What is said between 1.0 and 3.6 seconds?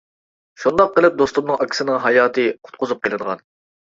دوستۇمنىڭ ئاكىسىنىڭ ھاياتى قۇتقۇزۇپ قىلىنغان.